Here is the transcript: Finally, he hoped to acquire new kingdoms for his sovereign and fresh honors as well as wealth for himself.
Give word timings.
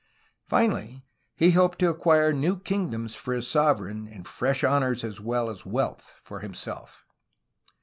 Finally, 0.47 1.05
he 1.35 1.51
hoped 1.51 1.77
to 1.77 1.87
acquire 1.87 2.33
new 2.33 2.57
kingdoms 2.59 3.13
for 3.15 3.35
his 3.35 3.47
sovereign 3.47 4.07
and 4.07 4.27
fresh 4.27 4.63
honors 4.63 5.03
as 5.03 5.21
well 5.21 5.47
as 5.47 5.63
wealth 5.63 6.19
for 6.23 6.39
himself. 6.39 7.05